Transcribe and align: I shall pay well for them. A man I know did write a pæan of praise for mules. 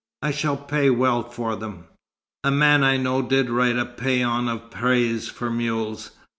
I 0.23 0.31
shall 0.31 0.57
pay 0.57 0.89
well 0.89 1.21
for 1.21 1.55
them. 1.55 1.83
A 2.43 2.49
man 2.49 2.83
I 2.83 2.97
know 2.97 3.21
did 3.21 3.51
write 3.51 3.77
a 3.77 3.85
pæan 3.85 4.49
of 4.51 4.71
praise 4.71 5.29
for 5.29 5.51
mules. 5.51 6.09